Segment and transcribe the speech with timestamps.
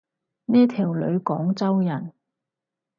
[0.47, 2.11] 呢條女廣州人